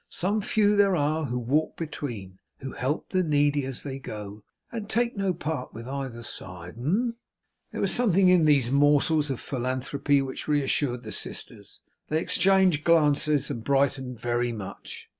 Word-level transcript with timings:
Some 0.09 0.41
few 0.41 0.75
there 0.75 0.95
are 0.95 1.25
who 1.25 1.37
walk 1.37 1.77
between; 1.77 2.39
who 2.57 2.71
help 2.71 3.09
the 3.11 3.21
needy 3.21 3.67
as 3.67 3.83
they 3.83 3.99
go; 3.99 4.41
and 4.71 4.89
take 4.89 5.15
no 5.15 5.31
part 5.31 5.75
with 5.75 5.87
either 5.87 6.23
side. 6.23 6.73
Umph!' 6.79 7.21
There 7.71 7.81
was 7.81 7.93
something 7.93 8.27
in 8.27 8.45
these 8.45 8.71
morsels 8.71 9.29
of 9.29 9.39
philanthropy 9.39 10.19
which 10.23 10.47
reassured 10.47 11.03
the 11.03 11.11
sisters. 11.11 11.81
They 12.09 12.19
exchanged 12.19 12.83
glances, 12.83 13.51
and 13.51 13.63
brightened 13.63 14.19
very 14.19 14.51
much. 14.51 15.07